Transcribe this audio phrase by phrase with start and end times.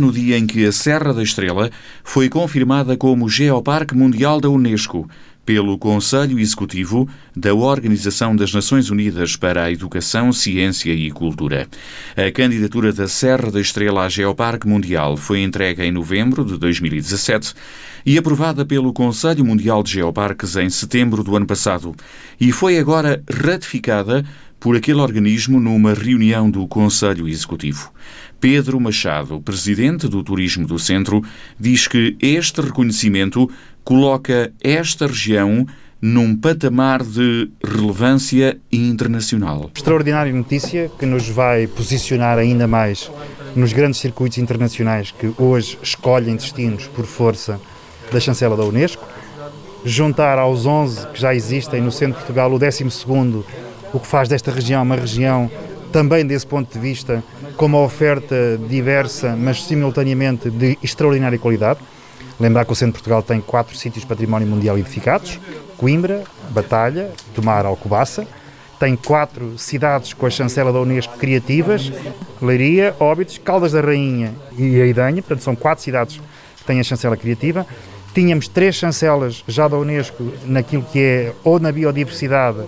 [0.00, 1.70] no dia em que a Serra da Estrela
[2.02, 5.08] foi confirmada como Geoparque Mundial da Unesco
[5.44, 11.66] pelo Conselho Executivo da Organização das Nações Unidas para a Educação, Ciência e Cultura.
[12.16, 17.54] A candidatura da Serra da Estrela à Geoparque Mundial foi entregue em novembro de 2017
[18.06, 21.94] e aprovada pelo Conselho Mundial de Geoparques em setembro do ano passado
[22.40, 24.24] e foi agora ratificada
[24.60, 27.90] por aquele organismo numa reunião do Conselho Executivo.
[28.40, 31.22] Pedro Machado, presidente do Turismo do Centro,
[31.58, 33.50] diz que este reconhecimento
[33.84, 35.66] coloca esta região
[36.00, 39.70] num patamar de relevância internacional.
[39.74, 43.10] Extraordinária notícia que nos vai posicionar ainda mais
[43.54, 47.60] nos grandes circuitos internacionais que hoje escolhem destinos por força
[48.10, 49.06] da chancela da Unesco.
[49.84, 52.84] Juntar aos 11 que já existem no centro de Portugal o 12
[53.92, 55.50] o que faz desta região uma região
[55.92, 57.22] também desse ponto de vista
[57.56, 61.80] com uma oferta diversa, mas simultaneamente de extraordinária qualidade.
[62.38, 65.38] Lembrar que o Centro de Portugal tem quatro sítios de património mundial edificados:
[65.76, 68.26] Coimbra, Batalha, Tomar, Alcobaça.
[68.78, 71.92] Tem quatro cidades com a chancela da Unesco criativas:
[72.40, 75.20] Leiria, Óbidos, Caldas da Rainha e Aidanha.
[75.20, 76.18] Portanto, são quatro cidades
[76.56, 77.66] que têm a chancela criativa.
[78.14, 82.64] Tínhamos três chancelas já da Unesco naquilo que é ou na biodiversidade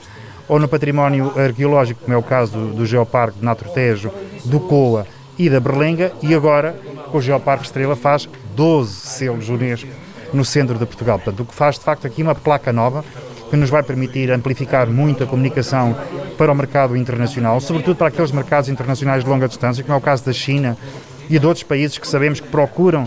[0.48, 4.10] ou no património arqueológico, como é o caso do, do Geoparque de Naturtejo,
[4.44, 5.06] do COA
[5.38, 6.76] e da Berlenga, e agora
[7.12, 9.88] o Geoparque Estrela faz 12 selos Unesco
[10.32, 11.18] no centro de Portugal.
[11.18, 13.04] Portanto, o que faz de facto aqui uma placa nova
[13.50, 15.94] que nos vai permitir amplificar muito a comunicação
[16.38, 20.00] para o mercado internacional, sobretudo para aqueles mercados internacionais de longa distância, como é o
[20.00, 20.76] caso da China
[21.28, 23.06] e de outros países que sabemos que procuram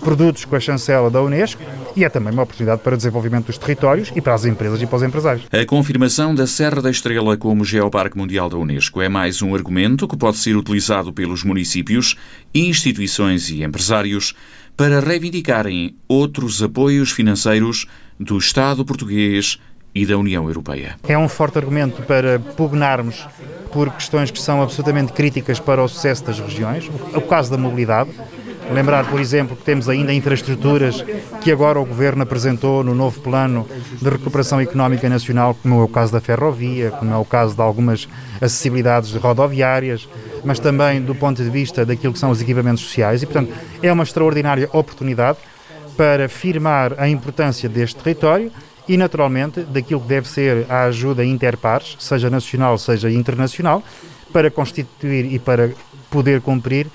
[0.00, 1.62] produtos com a chancela da Unesco
[1.94, 4.86] e é também uma oportunidade para o desenvolvimento dos territórios e para as empresas e
[4.86, 5.46] para os empresários.
[5.52, 10.08] A confirmação da Serra da Estrela como Geoparque Mundial da Unesco é mais um argumento
[10.08, 12.16] que pode ser utilizado pelos municípios,
[12.54, 14.34] instituições e empresários
[14.76, 17.86] para reivindicarem outros apoios financeiros
[18.20, 19.58] do Estado português
[19.94, 20.96] e da União Europeia.
[21.08, 23.26] É um forte argumento para pugnarmos
[23.72, 28.10] por questões que são absolutamente críticas para o sucesso das regiões, o caso da mobilidade.
[28.70, 31.04] Lembrar, por exemplo, que temos ainda infraestruturas
[31.40, 33.66] que agora o Governo apresentou no novo Plano
[34.00, 37.62] de Recuperação Económica Nacional, como é o caso da ferrovia, como é o caso de
[37.62, 38.08] algumas
[38.40, 40.08] acessibilidades rodoviárias,
[40.44, 43.22] mas também do ponto de vista daquilo que são os equipamentos sociais.
[43.22, 45.38] E, portanto, é uma extraordinária oportunidade
[45.96, 48.50] para firmar a importância deste território
[48.88, 53.82] e, naturalmente, daquilo que deve ser a ajuda interpares, seja nacional, seja internacional,
[54.32, 55.70] para constituir e para
[56.10, 56.88] poder cumprir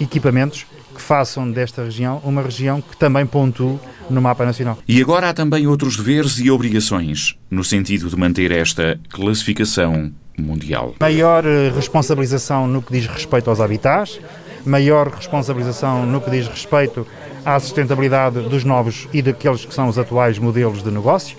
[0.00, 4.78] equipamentos que façam desta região uma região que também pontue no mapa nacional.
[4.88, 10.94] E agora há também outros deveres e obrigações no sentido de manter esta classificação mundial.
[11.00, 14.20] Maior eh, responsabilização no que diz respeito aos habitats,
[14.64, 17.06] maior responsabilização no que diz respeito
[17.44, 21.36] à sustentabilidade dos novos e daqueles que são os atuais modelos de negócio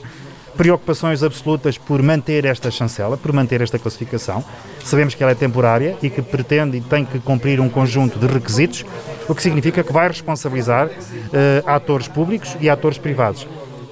[0.58, 4.44] preocupações absolutas por manter esta chancela, por manter esta classificação.
[4.84, 8.26] Sabemos que ela é temporária e que pretende e tem que cumprir um conjunto de
[8.26, 8.84] requisitos,
[9.30, 10.92] o que significa que vai responsabilizar uh,
[11.68, 13.48] atores públicos e atores privados.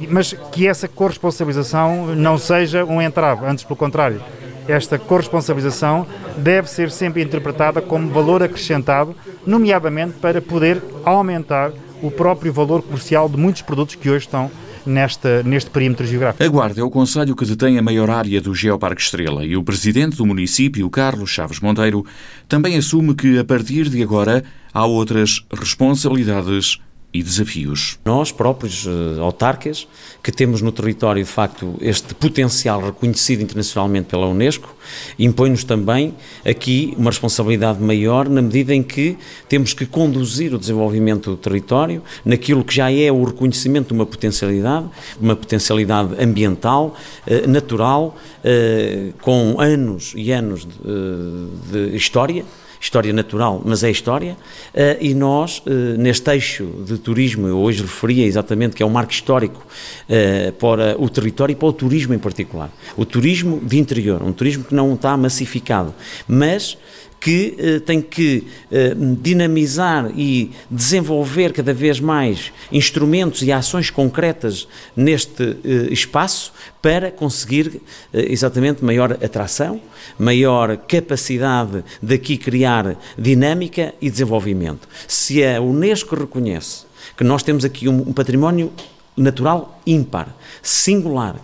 [0.10, 4.22] Mas que essa corresponsabilização não seja um entrave, antes pelo contrário.
[4.68, 9.16] Esta corresponsabilização deve ser sempre interpretada como valor acrescentado,
[9.46, 11.72] nomeadamente para poder aumentar
[12.02, 14.50] o próprio valor comercial de muitos produtos que hoje estão
[14.86, 16.44] nesta, neste perímetro geográfico.
[16.44, 19.64] A Guarda é o conselho que detém a maior área do Geoparque Estrela e o
[19.64, 22.06] presidente do município, Carlos Chaves Monteiro,
[22.48, 24.44] também assume que a partir de agora
[24.74, 26.80] há outras responsabilidades
[27.16, 27.98] e desafios.
[28.04, 29.88] Nós próprios, uh, autarcas,
[30.22, 34.76] que temos no território, de facto, este potencial reconhecido internacionalmente pela Unesco,
[35.18, 36.14] impõe-nos também
[36.46, 39.18] aqui uma responsabilidade maior na medida em que
[39.48, 44.06] temos que conduzir o desenvolvimento do território naquilo que já é o reconhecimento de uma
[44.06, 44.88] potencialidade,
[45.20, 52.44] uma potencialidade ambiental, uh, natural, uh, com anos e anos de história
[52.86, 57.82] história natural, mas é história, uh, e nós, uh, neste eixo de turismo, eu hoje
[57.82, 62.14] referia exatamente que é um marco histórico uh, para o território e para o turismo
[62.14, 62.72] em particular.
[62.96, 65.94] O turismo de interior, um turismo que não está massificado,
[66.28, 66.78] mas
[67.26, 74.68] que eh, tem que eh, dinamizar e desenvolver cada vez mais instrumentos e ações concretas
[74.96, 77.82] neste eh, espaço para conseguir
[78.14, 79.82] exatamente maior atração,
[80.20, 84.88] maior capacidade de aqui criar dinâmica e desenvolvimento.
[85.08, 86.86] Se a Unesco reconhece
[87.18, 88.72] que nós temos aqui um, um património
[89.18, 90.28] natural ímpar,
[90.62, 91.38] singular,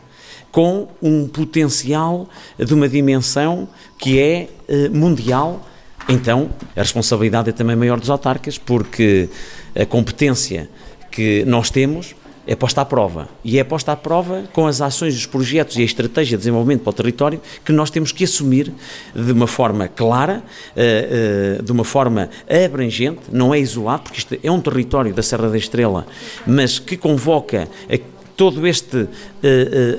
[0.51, 2.29] com um potencial
[2.59, 3.67] de uma dimensão
[3.97, 4.49] que é
[4.91, 5.65] mundial
[6.09, 9.29] Então, a responsabilidade é também maior dos autarcas, porque
[9.75, 10.69] a competência
[11.09, 12.15] que nós temos
[12.45, 13.29] é posta à prova.
[13.43, 16.81] E é posta à prova com as ações, os projetos e a estratégia de desenvolvimento
[16.81, 18.73] para o território que nós temos que assumir
[19.15, 20.43] de uma forma clara,
[20.75, 25.21] eh, eh, de uma forma abrangente, não é isolado, porque isto é um território da
[25.21, 26.05] Serra da Estrela,
[26.45, 27.67] mas que convoca
[28.41, 29.07] todo este uh, uh,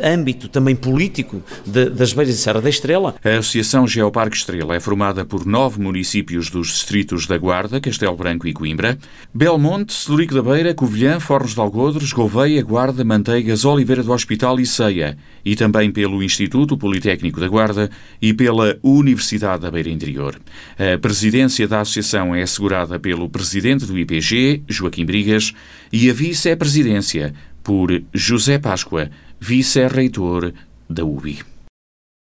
[0.05, 3.15] âmbito também político de, das Beiras de Serra da Estrela.
[3.23, 8.49] A Associação Geoparque Estrela é formada por nove municípios dos distritos da Guarda, Castelo Branco
[8.49, 8.99] e Coimbra,
[9.33, 14.67] Belmonte, Celurico da Beira, Covilhã, Fornos de Algodres, Gouveia, Guarda, Manteigas, Oliveira do Hospital e
[14.67, 17.89] Ceia, e também pelo Instituto Politécnico da Guarda
[18.21, 20.35] e pela Universidade da Beira Interior.
[20.77, 25.55] A presidência da associação é assegurada pelo presidente do IPG, Joaquim Brigas,
[25.93, 29.11] e a vice-presidência por José Páscoa,
[29.41, 30.53] vice-reitor
[30.89, 31.52] da UBI.